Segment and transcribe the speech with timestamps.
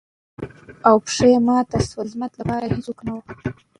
[0.87, 3.21] او پښه يې ماته شوه ،خدمت لپاره يې هېڅوک نه وو.